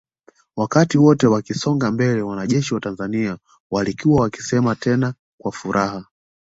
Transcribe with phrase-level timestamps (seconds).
[0.55, 3.37] Wakati wote wakisonga mbele wanajeshi wa Tanzania
[3.71, 6.05] walikuwa wakisema tena kwa furaha